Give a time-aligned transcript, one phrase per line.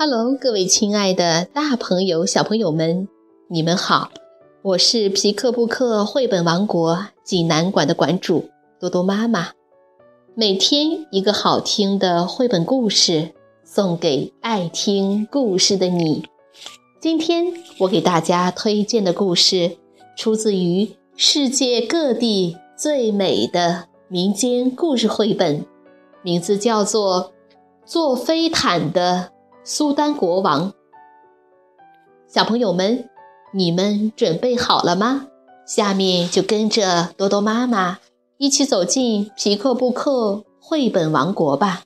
[0.00, 3.08] Hello，各位亲爱的大朋友、小朋友们，
[3.48, 4.12] 你们好！
[4.62, 8.48] 我是皮克布克绘本王国济南馆的馆主
[8.78, 9.48] 多多妈妈。
[10.36, 13.34] 每天一个好听的绘本故事，
[13.64, 16.24] 送给爱听故事的你。
[17.00, 19.78] 今天我给大家推荐的故事，
[20.16, 25.66] 出自于世界各地最美的民间故事绘本，
[26.22, 27.32] 名字叫做
[27.90, 29.30] 《坐飞毯的》。
[29.70, 30.72] 苏丹国王，
[32.26, 33.10] 小朋友们，
[33.52, 35.28] 你们准备好了吗？
[35.66, 37.98] 下面就跟着多多妈妈
[38.38, 41.82] 一起走进皮克布克绘本王国吧。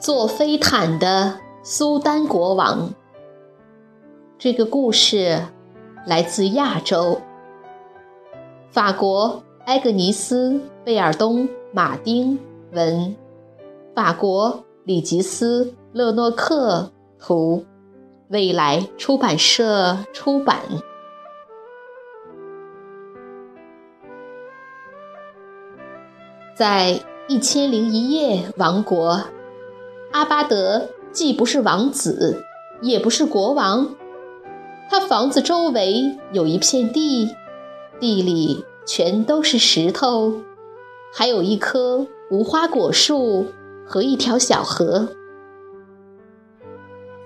[0.00, 2.94] 坐飞毯的苏丹国王。
[4.38, 5.42] 这个故事
[6.06, 7.20] 来自亚洲，
[8.70, 10.52] 法国埃格尼斯·
[10.84, 12.38] 贝尔东·马丁
[12.70, 13.16] 文，
[13.96, 17.64] 法国里吉斯·勒诺克图，
[18.28, 20.60] 未来出版社出版。
[26.54, 26.92] 在
[27.26, 29.20] 《一千零一夜》王国，
[30.12, 32.44] 阿巴德既不是王子，
[32.80, 33.96] 也不是国王。
[34.90, 37.28] 他房子周围有一片地，
[38.00, 40.32] 地里全都是石头，
[41.12, 43.46] 还有一棵无花果树
[43.86, 45.08] 和一条小河。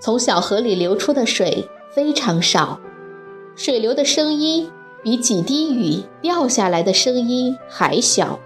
[0.01, 2.81] 从小河里流出的水非常少，
[3.55, 4.69] 水流的声音
[5.01, 8.37] 比几滴雨掉下来的声音还小。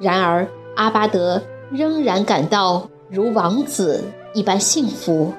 [0.00, 4.02] 然而，阿巴德仍然感到如王子
[4.34, 5.32] 一般幸福，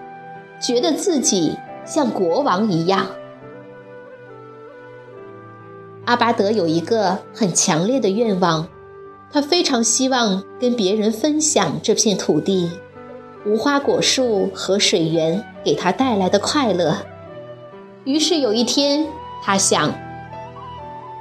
[0.66, 1.54] 觉得自己。
[1.86, 3.06] 像国王一样，
[6.06, 8.68] 阿巴德有一个很强烈的愿望，
[9.32, 12.72] 他非常希望跟别人分享这片土地、
[13.46, 16.98] 无花果树和水源给他带来的快乐。
[18.04, 19.08] 于是有一天，
[19.44, 19.94] 他想：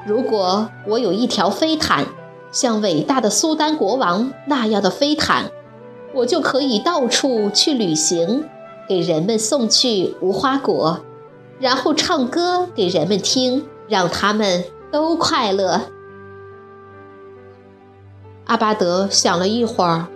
[0.07, 2.07] 如果我有一条飞毯，
[2.51, 5.51] 像伟大的苏丹国王那样的飞毯，
[6.15, 8.45] 我就可以到处去旅行。
[8.89, 11.01] 给人们送去无花果，
[11.59, 15.81] 然后唱歌给人们听，让他们都快乐。
[18.47, 20.07] 阿巴德想了一会儿，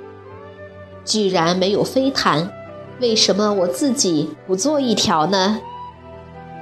[1.02, 2.52] 既然没有飞毯，
[3.00, 5.60] 为什么我自己不做一条呢？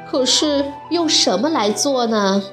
[0.09, 2.45] 可是用什么来做呢？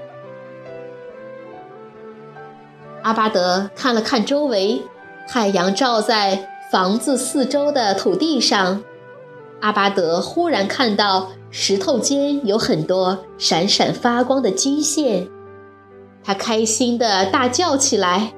[3.04, 4.82] 阿巴德看了看周围，
[5.28, 8.82] 太阳照在房子四周的土地上。
[9.64, 15.26] 阿巴德忽然看到石头间有很多闪闪发光的金线，
[16.22, 18.34] 他开心地大叫起来：“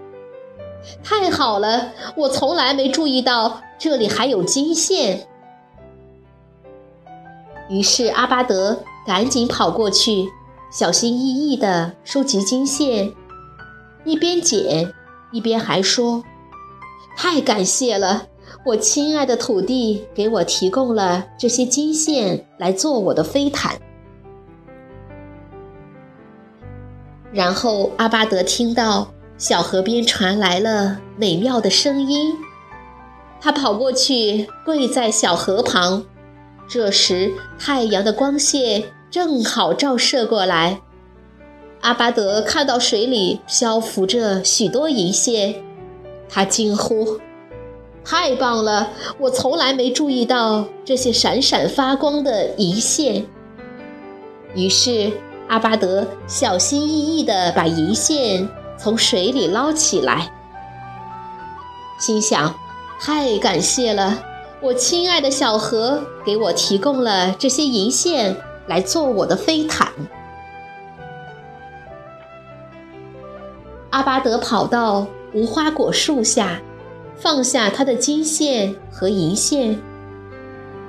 [1.04, 1.94] 太好了！
[2.16, 5.28] 我从来没注意到这里还有金线。”
[7.70, 10.30] 于是阿巴德赶紧跑过去，
[10.72, 13.12] 小心翼翼地收集金线，
[14.04, 14.94] 一边捡
[15.32, 16.24] 一边还说
[17.18, 18.28] ：“太感谢了！”
[18.66, 23.80] 我亲爱的土地给我提供了这些金线来做我的飞毯。
[27.32, 32.34] 然后阿巴德听到小河边传来了美妙的声音，
[33.40, 36.04] 他跑过去跪在小河旁。
[36.68, 40.82] 这时太阳的光线正好照射过来，
[41.82, 45.54] 阿巴德看到水里漂浮着许多银线，
[46.28, 47.20] 他惊呼。
[48.06, 48.92] 太棒了！
[49.18, 53.26] 我从来没注意到这些闪闪发光的银线。
[54.54, 55.12] 于是
[55.48, 60.32] 阿巴德小心翼翼地把银线从水里捞起来，
[62.00, 62.54] 心想：
[63.02, 64.24] 太感谢了！
[64.62, 68.38] 我亲爱的小河给我提供了这些银线
[68.68, 69.92] 来做我的飞毯。
[73.90, 76.62] 阿巴德跑到无花果树下。
[77.18, 79.80] 放下他的金线和银线。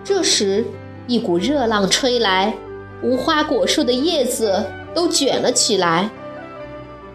[0.05, 0.65] 这时，
[1.07, 2.55] 一股热浪吹来，
[3.03, 4.65] 无花果树的叶子
[4.95, 6.11] 都卷了起来。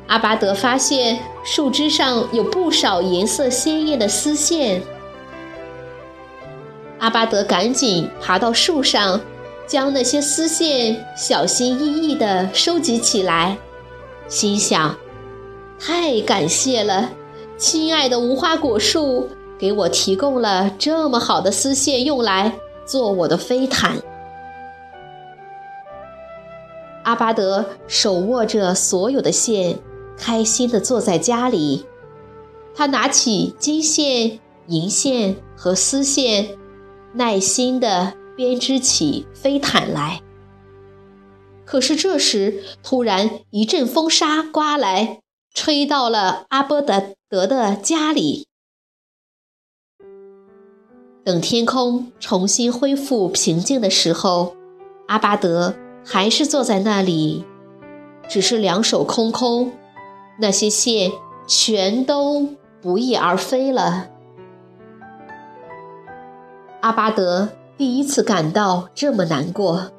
[0.08, 4.82] 阿巴德发现树枝上有不少颜色鲜艳的丝线。
[7.00, 9.20] 阿巴德赶紧爬到树上，
[9.66, 13.58] 将那些丝线小心翼翼地收集起来，
[14.28, 14.98] 心想：
[15.80, 17.10] 太感谢了。
[17.62, 19.30] 亲爱的无花果树，
[19.60, 24.02] 给我提供了这么好的丝线，用来做我的飞毯。
[27.04, 29.78] 阿巴德手握着所有的线，
[30.18, 31.86] 开心地坐在家里。
[32.74, 36.58] 他拿起金线、银线和丝线，
[37.14, 40.22] 耐心地编织起飞毯来。
[41.64, 45.20] 可是这时，突然一阵风沙刮来，
[45.54, 48.46] 吹到了阿波德德的家里。
[51.24, 54.54] 等天空重新恢复平静的时候，
[55.08, 55.74] 阿巴德。
[56.04, 57.46] 还是坐在那里，
[58.28, 59.72] 只是两手空空，
[60.40, 61.12] 那些线
[61.46, 64.10] 全都不翼而飞了。
[66.82, 69.92] 阿巴德第一次感到这么难过，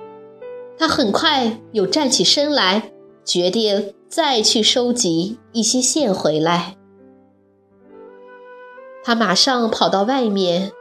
[0.76, 2.90] 他很快又站起身来，
[3.24, 6.74] 决定再去收集一些线回来。
[9.04, 10.72] 他马上跑到外面，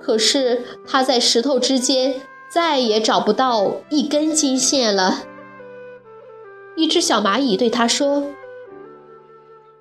[0.00, 2.22] 可是他在石头之间。
[2.48, 5.24] 再也找不到一根金线了。
[6.76, 8.28] 一只小蚂蚁对他说：“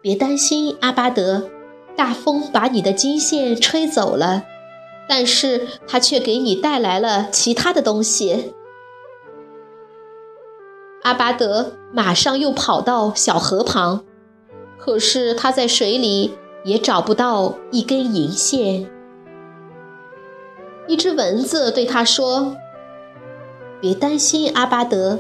[0.01, 1.47] 别担心，阿巴德，
[1.95, 4.45] 大风把你的金线吹走了，
[5.07, 8.53] 但是它却给你带来了其他的东西。”
[11.03, 14.03] 阿巴德马上又跑到小河旁，
[14.79, 16.33] 可是他在水里
[16.65, 18.89] 也找不到一根银线。
[20.87, 22.57] 一只蚊子对他说
[23.79, 25.19] ：“别担心，阿巴德，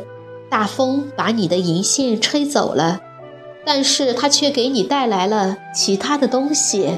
[0.49, 2.99] 大风把你的银线吹走了，
[3.63, 6.97] 但是它却给你带来了其他的东西。”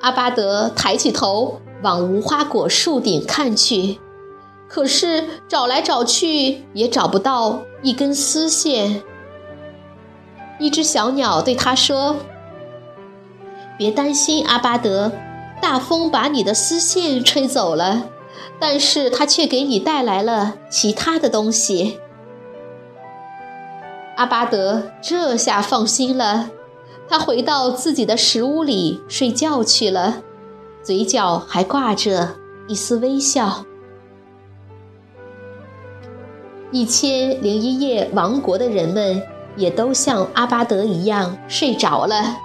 [0.00, 3.98] 阿巴德抬起头往无花果树顶看去，
[4.68, 9.02] 可是找来找去也找不到一根丝线。
[10.58, 12.16] 一只小鸟对他说
[13.78, 15.12] ：“别担心，阿巴德。”
[15.60, 18.10] 大风把你的丝线吹走了，
[18.60, 21.98] 但是它却给你带来了其他的东西。
[24.14, 26.50] 阿巴德这下放心了，
[27.08, 30.22] 他回到自己的石屋里睡觉去了，
[30.80, 32.36] 嘴角还挂着
[32.68, 33.64] 一丝微笑。
[36.70, 39.20] 一千零一夜王国的人们
[39.58, 42.38] 也都像阿巴德一样睡着了，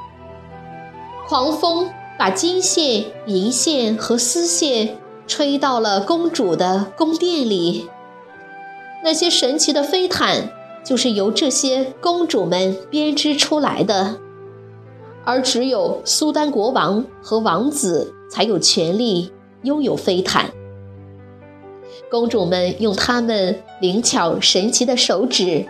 [1.29, 1.89] 狂风。
[2.15, 7.89] 把金线、银线和丝线吹到了公主的宫殿里。
[9.03, 10.51] 那些神奇的飞毯
[10.85, 14.19] 就是由这些公主们编织出来的，
[15.25, 19.31] 而只有苏丹国王和王子才有权利
[19.63, 20.51] 拥有飞毯。
[22.11, 25.65] 公主们用她们灵巧神奇的手指，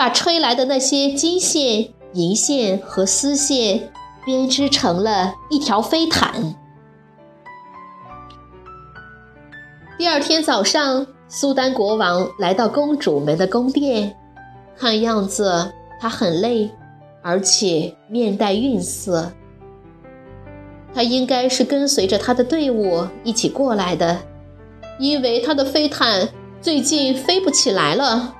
[0.00, 3.92] 把吹来的那些金线、银线和丝线。
[4.24, 6.54] 编织成了一条飞毯。
[9.98, 14.14] 第二天早上，苏丹国王来到公主们的宫殿，
[14.76, 16.70] 看样子他很累，
[17.22, 19.32] 而且面带愠色。
[20.94, 24.18] 他应该是跟随着他的队伍一起过来的，
[24.98, 26.28] 因为他的飞毯
[26.60, 28.36] 最近飞不起来了。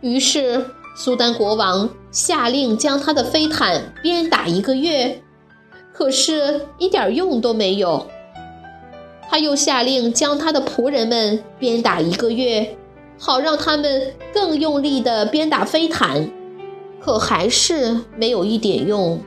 [0.00, 0.66] 于是。
[0.96, 5.22] 苏丹国王下令将他的飞毯鞭打一个月，
[5.94, 8.06] 可是一点用都没有。
[9.30, 12.76] 他又下令将他的仆人们鞭打一个月，
[13.18, 16.28] 好让他们更用力地鞭打飞毯，
[17.00, 19.20] 可还是没有一点用。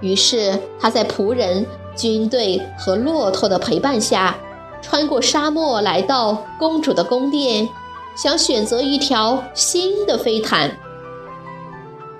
[0.00, 1.66] 于是他在仆人、
[1.96, 4.38] 军队和骆驼的陪伴下，
[4.80, 7.68] 穿过沙漠，来到公主的宫殿。
[8.16, 10.70] 想选择一条新的飞毯，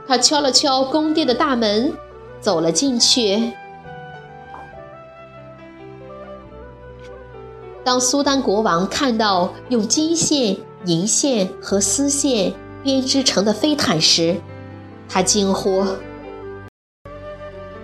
[0.06, 1.92] 他敲了敲宫殿的大门，
[2.40, 3.52] 走了进去。
[7.84, 14.36] 当苏丹国王看到用金线、银线和丝线编织成的飞毯时，
[15.08, 15.84] 他惊呼：“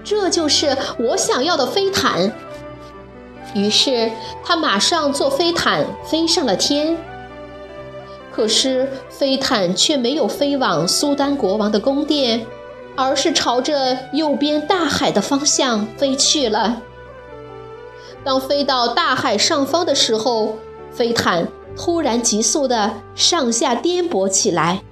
[0.05, 2.33] 这就是我想要的飞毯！”
[3.55, 4.11] 于是
[4.45, 6.97] 他马上坐飞毯飞上了天。
[8.37, 12.45] 可是飞毯却没有飞往苏丹国王的宫殿，
[12.95, 16.83] 而是朝着右边大海的方向飞去了。
[18.23, 20.57] 当飞到大海上方的时候，
[20.91, 24.83] 飞毯突然急速地上下颠簸起来，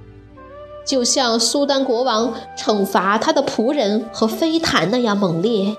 [0.86, 5.76] 就像苏丹国王惩罚他的仆人和飞毯那样猛烈。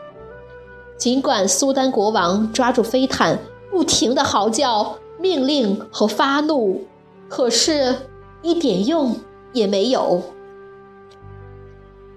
[0.97, 3.39] 尽管苏丹国王抓住飞毯，
[3.71, 6.85] 不停地嚎叫、命令和发怒。
[7.27, 8.09] 可是，
[8.41, 9.15] 一点用
[9.53, 10.21] 也没有。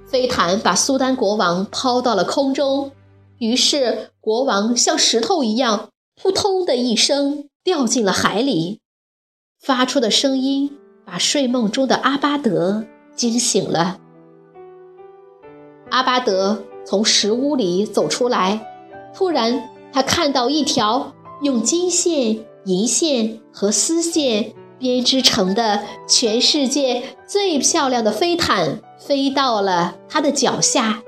[0.06, 2.92] 飞毯把苏丹国王抛到了空中，
[3.38, 8.80] 于是国王像石头一样，扑通的一声掉进了海里。
[9.60, 12.84] 发出的声音把睡梦中的阿巴德
[13.14, 13.98] 惊醒了。
[15.90, 18.66] 阿巴德从石屋里走出来，
[19.14, 21.12] 突然他看到一条
[21.42, 31.02] 用金线、银线和丝线编织成的全世界最漂亮的飞毯飞到了他的脚下。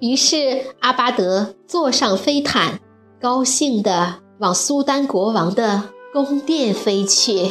[0.00, 2.80] 于是阿巴德坐上飞毯，
[3.20, 7.50] 高兴地往苏丹国王的宫殿飞去。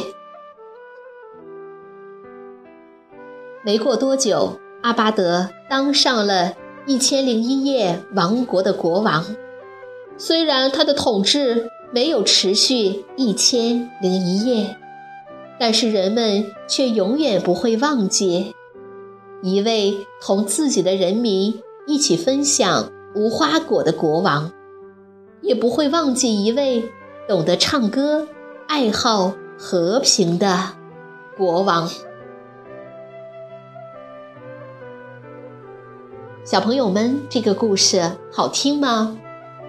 [3.64, 6.54] 没过多久，阿巴德当上了
[6.86, 9.24] 一千零一夜王国的国王。
[10.16, 14.76] 虽然他的统治没有持续一千零一夜，
[15.60, 18.52] 但是人们却永远不会忘记
[19.44, 21.62] 一位同自己的人民。
[21.86, 24.50] 一起分享无花果的国王，
[25.42, 26.82] 也不会忘记一位
[27.28, 28.26] 懂得唱歌、
[28.66, 30.70] 爱好和平的
[31.36, 31.88] 国王。
[36.42, 39.16] 小朋友们，这个故事好听吗？